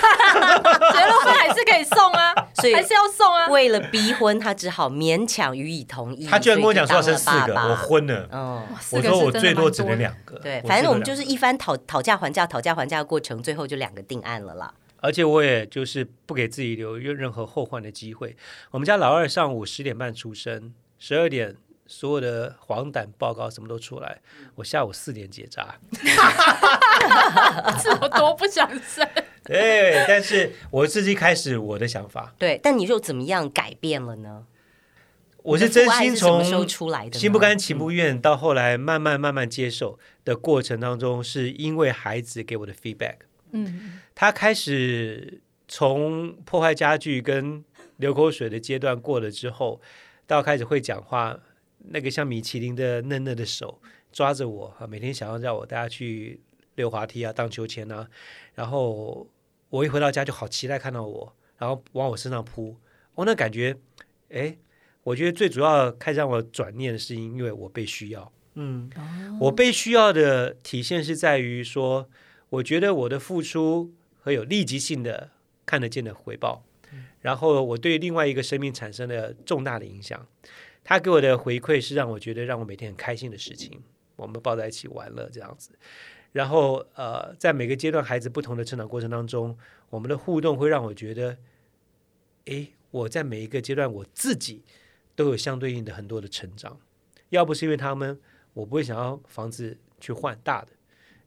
[0.94, 3.48] 结了婚还是可以送啊，所以还是要送啊。
[3.48, 6.26] 为了逼婚，他只好勉强予以同意。
[6.28, 8.28] 他居然跟我讲说要生四个，我昏了。
[8.32, 10.38] 嗯，我说我最多只能两个。
[10.40, 14.74] 对，反正我们就是一番讨讨价还价、讨价还价的过程，最后就两个定案了啦。
[14.98, 18.36] 而且我也就是不给自己留任何后患的机会。
[18.72, 21.56] 我们家老二上午十点半出生，十二点。
[21.88, 24.22] 所有的黄疸报告什么都出来，
[24.56, 25.76] 我下午四点结扎，
[27.84, 29.06] 这我多不想生。
[29.46, 32.34] 对，但是我自己开始我的想法。
[32.38, 34.46] 对，但你又怎么样改变了呢？
[35.44, 43.16] 我是真心从心心不甘情不愿到后来慢慢慢慢接受的过程当中，是因为孩子给我的 feedback。
[43.52, 47.66] 嗯，他开始从破坏家具跟
[47.98, 49.82] 流口水的阶段过了之后，
[50.28, 51.40] 到开始会讲话。
[51.84, 56.40] 那个像米其林的嫩嫩的手抓着我，每天想要让我带他去
[56.82, 58.10] 溜滑梯啊、荡秋千啊，
[58.56, 59.28] 然后
[59.70, 62.76] 我一回到家就好期待看到我，然后往我身上扑，
[63.14, 63.78] 我、哦、那感觉，
[64.30, 64.58] 哎，
[65.04, 68.90] 我觉得最主要开始让我转念的是因为我被需要，嗯，
[69.40, 72.10] 我被需要的体现是在于说，
[72.50, 75.30] 我觉得我的付出和有立即性的
[75.66, 76.64] 看得见的回报，
[77.22, 80.28] 然后我对另外一个生命产生了重大的影响。
[80.84, 83.80] 他给我的回馈是让我觉得让我每天很开心的事情，
[84.16, 85.70] 我们抱在一起玩乐这样子，
[86.32, 89.58] 然后呃，在每个阶段孩子不同的成长过程当中，
[89.90, 91.38] 我们的互动会让我觉得，
[92.46, 94.64] 诶，我在每一个阶段我自己
[95.16, 96.78] 都有相对应的很多的成长。
[97.30, 98.20] 要不是因为他们，
[98.54, 100.70] 我不会想要房子去换大的，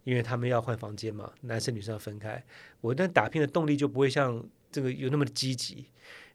[0.04, 2.44] 因为他们要换房间嘛，男生女生要分开。
[2.80, 5.86] 我那打拼的动力就不会像这个有那么的积极，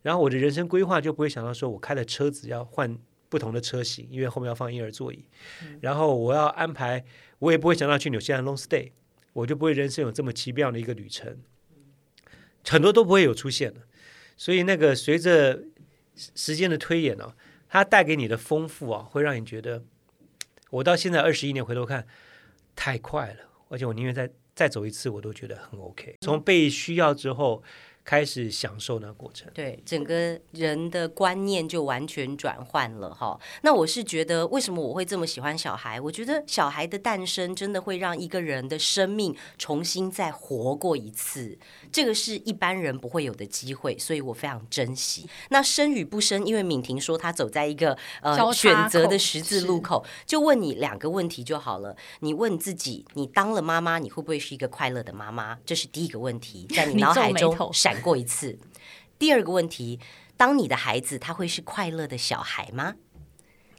[0.01, 2.97] 然后我的人生规划就不会想到说我开的车子要换
[3.29, 5.23] 不同的车型，因为后面要放婴儿座椅。
[5.79, 7.05] 然后我要安排，
[7.37, 8.91] 我也不会想到去纽西兰 long stay，
[9.33, 11.37] 我就不会人生有这么奇妙的一个旅程，
[12.67, 13.81] 很多都不会有出现的。
[14.35, 15.63] 所以那个随着
[16.15, 17.35] 时间的推演呢、啊。
[17.71, 19.83] 它带给你的丰富啊，会让你觉得，
[20.71, 22.07] 我到现在二十一年回头看，
[22.75, 26.15] 太快了，而且我宁愿再再走一次，我都觉得很 OK。
[26.21, 27.63] 从被需要之后。
[28.10, 33.39] 开始享受那个过程，对整个人的观念就完全转换了哈。
[33.62, 36.02] 那我是觉得，为什么我会这么喜欢小孩？
[36.02, 41.56] 我觉得小孩的诞生真的会让一个人的生命重新再活过一次，
[41.91, 45.30] 这个是一般人不会有的机会，所以我非常珍惜。
[45.50, 51.95] 那生与不生，因为敏婷说她走在一个呃选择的十字路口，就问你两个问题就好了。
[52.22, 55.56] 你问自己，你当了妈妈，你会不会是一个快乐的妈妈？
[55.63, 57.98] 这是第一个问题，在你 脑海中闪。
[57.99, 58.57] 过一次，
[59.17, 59.99] 第二个问题，
[60.38, 62.95] 当你的孩子他会是快乐的小孩吗？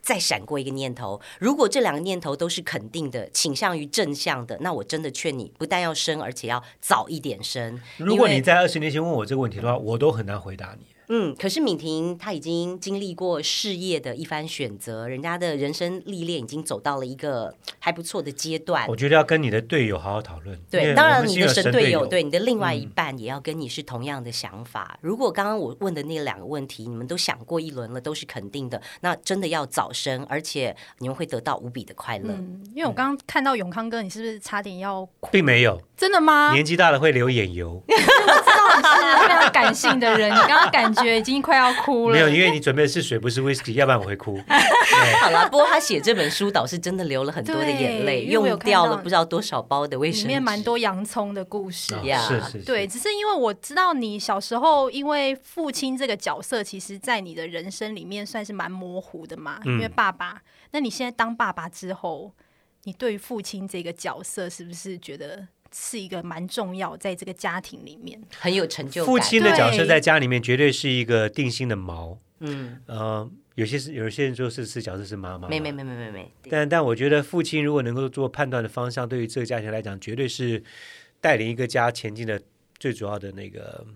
[0.03, 7.79] 再闪过一个念头，如果这两个念头都是肯定的，倾向于正向的，那我真的劝你不但要生，而且要早一点生。
[7.99, 10.87] 如果你在二十年前问我这个问题的话，我都很难回答你。
[11.13, 18.87] 嗯，可是敏婷她已经经历过事业的一番选择，人家的人生历练已经走到了一个还不错的阶段。
[18.89, 20.57] 我觉得要跟你的队友好好讨论。
[20.71, 24.93] 对，当然你的神队友，对你的另外一半也要跟你是同样的想法。
[24.95, 32.33] 嗯、如果刚刚我问的那两个问题，你们都想过一轮了，都是肯定的，那真的要早生，而且你们会得到无比的快乐。
[32.33, 35.29] 嗯，因为我刚刚看到永康哥，你是不是差点要哭？
[35.33, 36.51] 并没有，真的吗？
[36.55, 37.85] 年纪大了会流眼油。
[37.87, 42.15] 我知道你是非常感性的人， 你刚刚感觉已经快要哭了。
[42.15, 44.41] 没有，因为你准备的是水，不是威士忌，要不然我会哭。
[45.21, 50.27] 好了，不过他写这本书倒是真的流了很多的眼泪，用掉了不知道多少包的卫生纸。
[50.27, 52.19] 里面蛮多洋葱的故事呀。
[52.27, 52.59] 是是是。
[52.65, 59.61] 对，只是因为我知道你小时候，因为父亲这个角色，其实在你的人生里面算是蛮模糊的嘛。
[59.67, 62.33] 因为爸爸，那你现在当爸爸之后，
[62.85, 65.47] 你对于父亲这个角色，是不是觉得？
[65.73, 69.07] 是一个蛮重要，在这个家庭里面很有成就感。
[69.07, 72.17] 父亲的角色在家里面绝对是一个定心的锚。
[72.41, 76.33] 嗯，呃，有些是有些人说是是角色是妈妈，没没没没没没。
[76.49, 80.63] 但但我觉得父亲如果能够做判断的方向，对于这个家庭来讲，绝对是
[81.21, 82.41] 带领一个家前进的
[82.79, 83.87] 最主要的那个，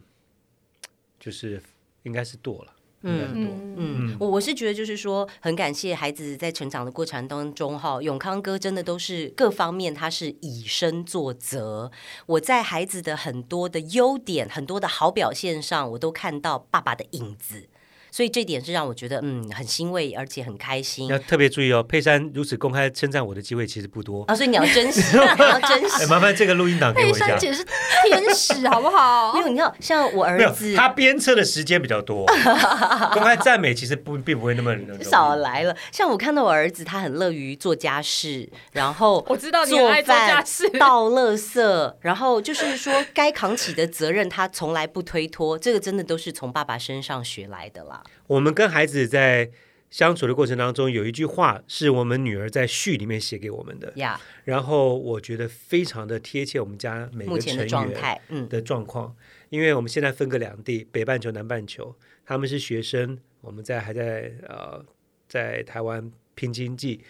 [1.18, 1.62] 就是
[2.02, 2.73] 应该是舵了。
[3.06, 11.90] 嗯嗯嗯，我我是觉得就是说，很感谢孩子在成长的过程当中，哈，永康哥真的都是各方面他是以身作则。
[12.26, 17.68] 我在孩子的很多的优点、很多的好表现上，我都看到爸爸的影子。
[18.14, 21.08] 所以这点是让我觉得嗯很欣慰，而且很开心。
[21.08, 26.06] 要特别注意哦，佩珊如此公开称赞我的机会其实不多啊，所以你要珍惜， 你要珍惜。
[26.06, 27.24] 麻烦这个录音档给我一下。
[27.26, 29.32] 佩珊姐是天使，好不好？
[29.34, 32.24] 没有，你看，像我儿子，他鞭策的时间比较多，
[33.12, 35.76] 公开赞美其实不并不会那么少来了。
[35.90, 45.58] 像我看到我儿子，他很乐于做家事，然后我知道你爱做家事，倒垃圾，然后就是说该扛起的责任，他从来不推脱。
[45.58, 48.02] 这个真的都是从爸爸身上学来的啦。
[48.26, 49.50] 我们跟孩子在
[49.90, 53.92] 相处的过程当中，有一句话是我们女儿在序里面写给我们的.
[54.42, 59.14] 然后我觉得非常的贴切我们家每个成员的状态，嗯，的状况。
[59.50, 61.94] 因为我们现在分隔两地，北半球、南半球，
[62.26, 64.84] 他们是学生，我们在还在呃
[65.28, 67.00] 在台湾拼经济。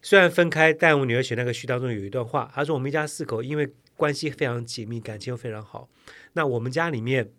[0.00, 5.90] 虽然分开，但我女儿写那个序当中有一段话，她说：“我们一家四口因为关系非常紧密，感情又非常好。
[6.32, 7.30] 那我们家里面。”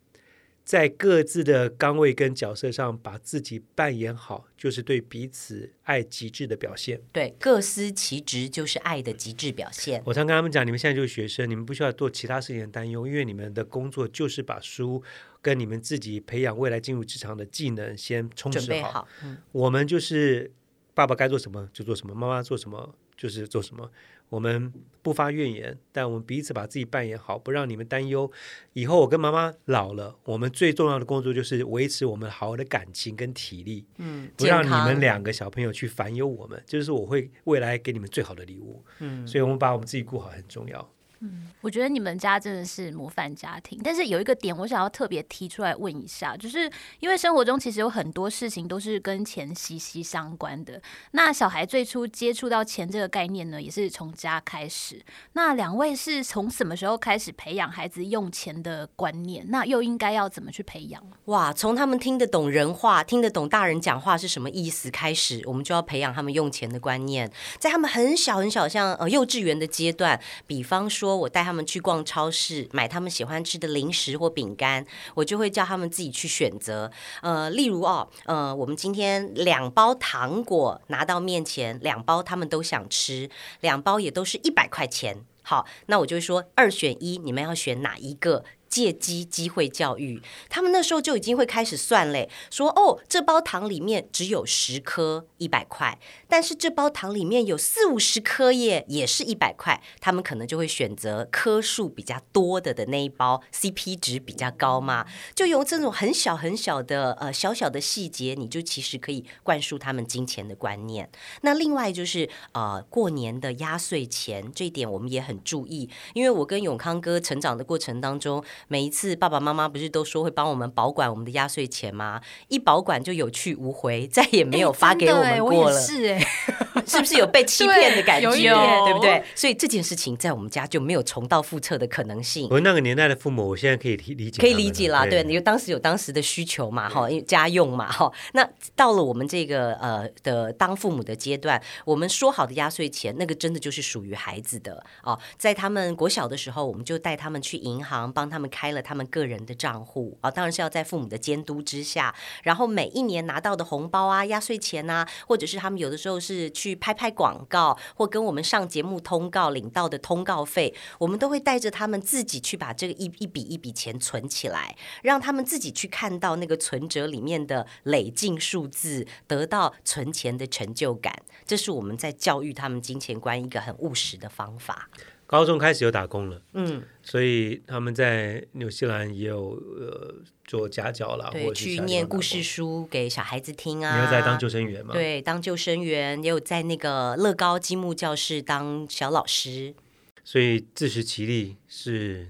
[0.66, 7.00] 在各自的岗位跟角色上，把自己扮演好，就是对彼此爱极致的表现。
[7.14, 10.02] 对，各司其职就是爱的极致表现。
[10.04, 15.04] 我常跟他们讲，你们现在就是学生，你们不需要做其他事情的担忧，因为你们的工作就是把书
[15.40, 18.92] 跟你们自己培养未来进入职场的技能先充实好。
[18.92, 20.52] 好嗯、我们就是
[20.96, 23.92] 爸爸该做什么就做什么，妈妈做什么就是做什么。
[24.30, 28.30] 我们不发怨言，但我们彼此把自己扮演好，不让你们担忧。
[28.74, 40.90] 以后我跟妈妈老了，我们最重要的工作就是维持我们好的感情跟体力，嗯，不让你们两个小朋友去烦忧我们，就是我会未来给你们最好的礼物，嗯，所以我们把我们自己顾好很重要。
[41.22, 50.82] 嗯，我觉得你们家真的是模范家庭，但是有一个点我想要特别提出来问一下，就是因为生活中其实有很多事情都是跟钱息息相关的。
[51.12, 55.02] 那小孩最初接触到钱这个概念呢，也是从家开始。
[55.34, 59.46] 那两位是从什么时候开始培养孩子用钱的观念？
[59.50, 61.02] 那又应该要怎么去培养？
[61.26, 67.32] 哇，从他们听得懂人话、听得懂大人讲话是什么意思开始，我们就要培养他们用钱的观念。
[67.58, 71.05] 在他们很小很小，像呃幼稚园的阶段，比方说。
[71.06, 76.92] 说我带他们去逛超市，买他们喜欢吃的零食或饼干，我就会叫他们自己去选择。
[77.22, 83.30] 呃，例如哦，呃，我们今天两包糖果拿到面前，两包他们都想吃，
[83.62, 85.24] 两包也都是一百块钱。
[85.44, 88.44] 好，那我就会说二选一，你们要选哪一个？
[88.76, 105.06] 借机机会教育，他们那时候就已经会开始算嘞，说哦，这包糖里面只有十颗，一百块，但是这包糖里面有四五十颗耶，也是一百块，他们可能就会选择颗数比较多的的那一包，CP 值比较高嘛。
[105.34, 111.10] 就用这种很小很小的呃小小的细节，你就其实可以灌输他们金钱的观念。
[111.44, 118.44] 那另外就是呃过年的压岁钱，这一点我们也很注意，因为我跟永康哥成长的过程当中。
[118.68, 122.22] 每一次爸爸妈妈不是都说会帮我们保管我们的压岁钱吗？
[122.48, 125.80] 一保管就有去无回， 再也没有发给我们过了。
[125.80, 126.20] 是哎，
[126.88, 128.30] 是不是有被欺骗的感觉？
[128.32, 129.24] 对不对？
[129.36, 132.48] 所以这件事情在我们家就没有重蹈覆辙的可能性。
[132.50, 135.06] 我那个年代的父母，我现在可以理解，可以理解啦。
[135.06, 138.12] 对，你当时有当时的需求嘛，哈，因为家用嘛，哈。
[138.34, 145.18] 那到了我们这个呃的当父母的阶段，我们说好的压岁钱，那个真的就是属于孩子的哦。
[145.38, 148.50] 在他们国小的时候，我们就带他们去银行，帮他们。
[148.56, 152.16] 开了他们个人的账户啊，当然是要在父母的监督之下。
[152.44, 171.14] 然后每一年拿到的红包啊、压岁钱啊，或者是他们有的时候是去拍拍广告，或跟我们上节目通告领到的通告费，我们都会带着他们自己去把这个一一笔一笔钱存起来，让他们自己去看到那个存折里面的累进数字，得到存钱的成就感。
[171.46, 174.90] 这是我们在教育他们金钱观一个很务实的方法。
[175.36, 183.98] 高中开始有打工了，嗯，所以他们在纽西兰也有呃做家教啦，对，去念故事书给小孩子听啊。
[183.98, 184.94] 你要在当救生员吗？
[184.94, 189.76] 对，当救生员，也有在那个乐高积木教室当小老师。
[190.24, 192.30] 所以自食其力是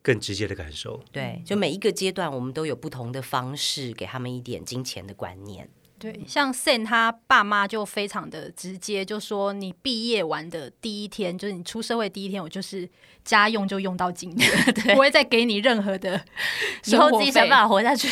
[0.00, 1.04] 更直接的感受。
[1.12, 5.68] 对，就每一个阶段，我们都有不同的方式给他们一点金钱的观念。
[6.00, 12.88] 对，像 Sen 他爸妈就非常的直接，就说你毕业完的第一天，就是你出社会第一天，我就是
[13.22, 16.18] 家用就用到今天，对， 不会再给你任何的，
[16.86, 18.08] 以后自己想办法活下去。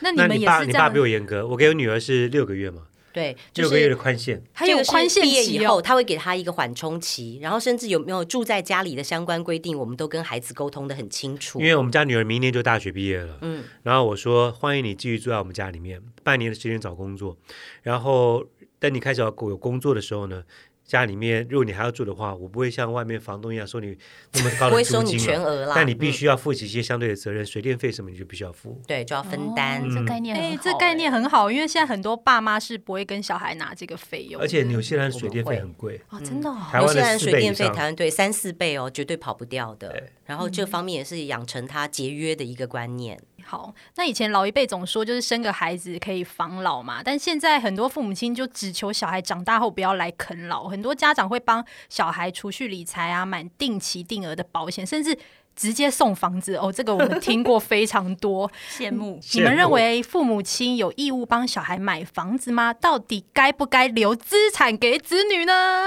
[0.00, 0.68] 那你们也是这样？
[0.68, 2.82] 你爸比我严格，我给我女儿是六个月嘛。
[3.16, 11.58] 对，六个月的宽限，他有宽限期以后，他会给他一个缓冲期，然后甚至有没有住在家里的相关规定，我们都跟孩子沟通的很清楚。
[11.58, 17.38] 因为我们家女儿明年就大学毕业了，嗯，然后我说欢迎你继续住在我们家里面，半年的时间找工作，
[17.82, 18.44] 然后
[18.78, 20.44] 等你开始要有工作的时候呢。
[20.86, 23.98] 家里面，如果你还要住的话，我不会像外面房东一样收你
[24.34, 25.72] 那么高的租金，不会收你全额啦。
[25.74, 28.80] 但你必须要负起一些相对的责任，嗯、水电费什么你就必须要付。
[28.86, 29.82] 对，就要分担。
[29.82, 34.40] 哦、这概念哎，这概念很好，因为现在很多爸妈是不会跟小孩拿这个费用。
[34.40, 36.56] 而且纽西兰水电费很贵哦，真的、哦。
[36.74, 40.04] 纽西兰水电费台湾对三四倍哦，绝对跑不掉的。
[40.24, 43.20] 然后这方面也是养成他节约的一个观念。
[43.46, 55.16] 好，那以前老一辈总说就是生个孩子可以防老嘛，但现在很多父母亲就只求小孩长大后不要来啃老，很多家长会帮小孩储蓄理财啊，买定期定额的保险，甚至
[55.54, 59.20] 直接送房子哦，这个我们听过非常多， 羡慕。
[59.34, 62.74] 你们认为父母亲有义务帮小孩买房子吗？
[62.74, 65.86] 到底该不该留资产给子女呢？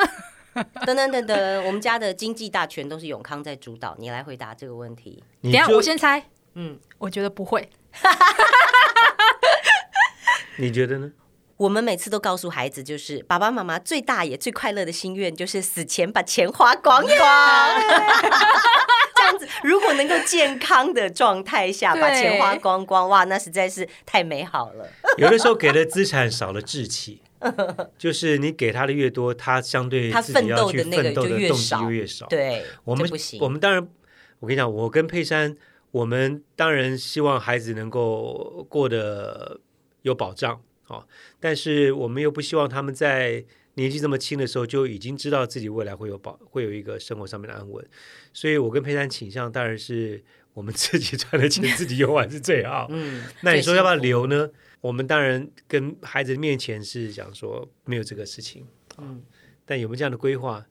[0.85, 5.21] 等等等等，我们家的经济大权都是永康在主导，你来回答这个问题。
[5.43, 6.23] 等下我先猜。
[6.61, 7.69] 嗯，我觉得不会。
[10.57, 11.09] 你觉得呢？
[11.55, 17.81] 我们每次都告诉孩子，就是爸爸妈妈最大也最快乐的心愿，就是死前把钱花光光。
[19.15, 24.85] 这样子，如果能够健康的状态下把钱花光光，哇，那实在是太美好了。
[25.17, 27.21] 有的时候给的资产少了志气，
[27.97, 32.25] 就是你给他的越多，他相对他奋斗的那个就越少，越少。
[32.27, 33.87] 对，我们我们当然，
[34.41, 35.55] 我跟你讲，我跟佩珊。
[35.91, 39.59] 我们当然希望孩子能够过得
[40.03, 41.07] 有保障，哦，
[41.39, 47.83] 但是我们又不希望他们在年纪这么轻的时候就已经知道自己未来会有保，会有一个生活上面的安稳。
[48.33, 50.23] 所以我跟佩珊倾向当然是
[50.53, 52.87] 我们自己赚的钱自己用完是最好。
[52.91, 54.49] 嗯，那你说要不要留呢？
[54.81, 58.65] 我们当然跟孩子面前是讲说没有这个事情，
[58.97, 59.21] 嗯，
[59.65, 60.65] 但有没有这样的规划？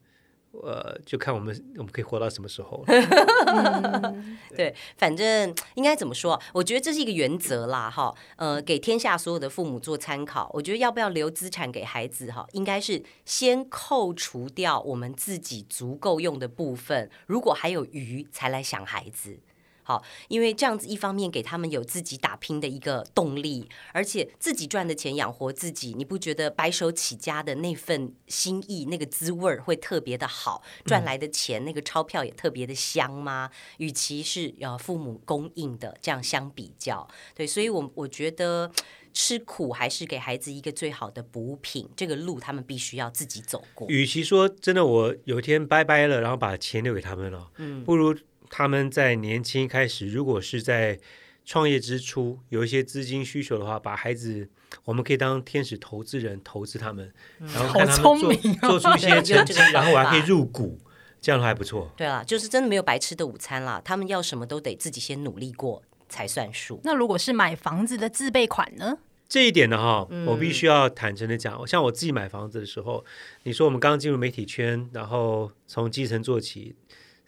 [0.52, 2.84] 呃，就看我们我们可以活到什么时候。
[4.56, 6.40] 对，反正应该怎么说？
[6.52, 10.50] 我觉得这是一个原则啦，哈，呃，给天下所有的父母做参考。
[10.54, 19.38] 我觉得要不要留资产给孩子，哈，应该是先扣除掉我们自己足够用的部分，如果还有余，才来想孩子。
[19.88, 30.62] 好，因为这样子一方面给他们有自己打拼的一个动力，而且自己赚的钱养活自己，你不觉得白手起家的那份心意、那个滋味会特别的好？
[30.84, 33.50] 赚来的钱、嗯、那个钞票也特别的香吗？
[33.78, 38.70] 与其是呃父母供应的这样相比较，对，所以我我觉得
[39.14, 43.88] 吃苦还是给孩子一个最好的补品，这个路他们必须要自己走过。
[43.88, 48.14] 与其说真的，我有一天拜拜了，然后把钱留给他们了，嗯，不如。
[48.50, 50.98] 他们在年轻开始，如果是在
[51.44, 54.48] 创业之初有一些资金需求的话，把孩子，
[54.84, 60.78] 我们可以当天使投资人投资他们，然后看他们做、哦、做出一些成绩，然后我还可以 入股，
[61.20, 61.90] 这样还不错。
[61.96, 63.80] 对啊，就是真的没有白吃的午餐啦。
[63.82, 66.80] 他们要什么都得自己先努力过才算数。
[66.84, 68.98] 那如果是买房子的自备款呢？
[69.26, 73.04] 这一点呢，哈，我必须要坦诚的讲，像我自己买房子的时候，
[73.44, 76.74] 你说我们刚进入媒体圈，然后从基层做起。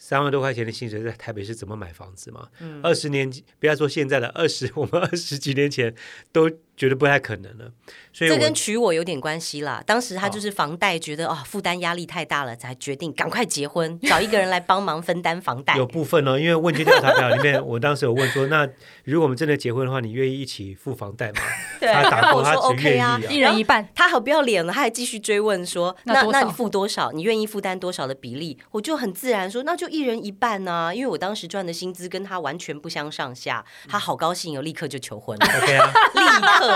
[0.01, 2.49] 三万多块钱的薪水在台北是怎么买房子嘛？
[2.83, 5.95] 二十年，不要说现在的二十， 我们二十几年前
[6.33, 6.51] 都。
[6.81, 7.71] 觉得不太可能了，
[8.11, 9.83] 所以这跟娶我有点关系啦。
[9.87, 15.77] 当时他就是房贷，觉得哦负担压力太大了，才决定赶快结婚， 找一个人来帮忙分担房贷。
[15.77, 18.67] 有部分哦，因为问卷调查表里面，我当时有问说，那
[19.05, 21.43] 如果我们真的结婚的话，你愿意一起付房贷吗？
[21.79, 23.87] 对，他打过他只愿意啊，一人一半。
[23.95, 27.13] 他好不要脸了，他还继续追问说，那那你付多少？
[27.13, 28.59] 你愿意负担多少的比例？
[28.71, 33.63] 我就很自然说，那就一人一半呢，因为我当时赚的薪资跟他完全不相上下。
[33.87, 35.47] 他好高兴哦，立刻就求婚了。
[35.47, 36.70] OK 啊， 立刻。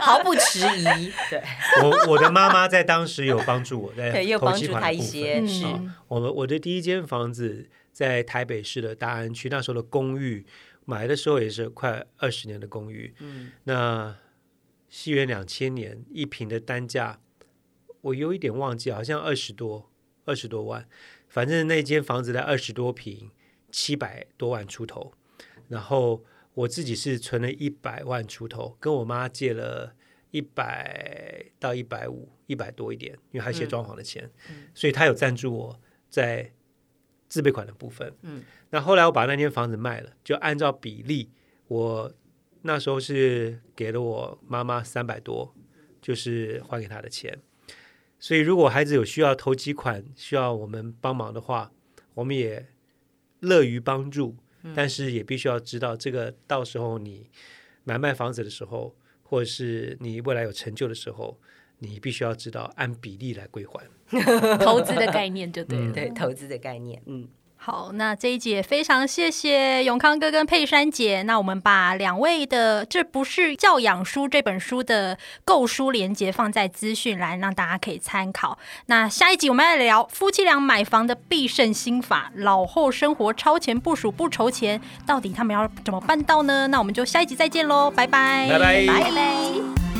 [0.00, 1.42] 毫不迟疑， 对
[1.82, 5.46] 我我的妈妈在当时有帮助我，在又帮助他一些。
[5.46, 5.64] 是，
[6.08, 10.46] 我们我的第一间房子在台北市的大安区，那时候的公寓
[10.84, 13.14] 买的时候也是快二十年的公寓。
[13.18, 14.16] 嗯，那
[14.88, 17.18] 西元两千年一平的单价，
[18.00, 19.90] 我有一点忘记，好像二十多
[20.24, 20.86] 二十多万，
[21.28, 23.30] 反正那间房子在二十多平，
[23.70, 25.12] 七百多万出头，
[25.68, 26.22] 然后。
[26.54, 29.94] 我自己是存了一百万出头，跟我妈借了
[30.30, 35.80] 一百到一百五，一百多一点，因为还有一些装潢的钱，嗯、所以她有赞助我
[36.10, 36.52] 在
[37.28, 38.14] 自备款的部分。
[38.20, 41.30] 嗯，那后来我把那间房子卖了，就按照比例，
[41.68, 42.12] 我
[42.62, 45.54] 那时候是给了我妈妈三百多，
[46.02, 47.40] 就是还给她的钱。
[48.18, 51.72] 所以如果孩子有需要投几款，需要我们帮忙的话，
[52.14, 52.68] 我们也
[53.40, 54.36] 乐于帮助。
[54.74, 57.28] 但是也必须要知道，这个到时候你
[57.84, 61.38] 买卖房子的时候，或者是你未来有成就的时候，
[61.78, 63.84] 你必须要知道按比例来归还。
[64.58, 67.28] 投资的概念就对了，嗯、对，投资的概念，嗯。
[67.64, 71.22] 好，那这一集非常谢谢永康哥跟佩珊姐。
[71.22, 78.58] 那我们把两位的《这不是教养书》这本书的购书连接放在资讯栏，让大家可以参考。
[78.86, 86.66] 那下一集我们来聊夫妻俩买房的必胜心法，老后生活超前部署不愁钱，到底他们要怎么办到呢？
[86.66, 89.91] 那我们就下一集再见喽，拜拜，拜拜，拜拜。